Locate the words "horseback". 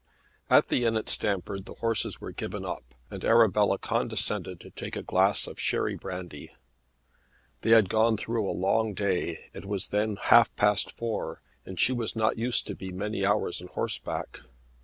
13.67-14.39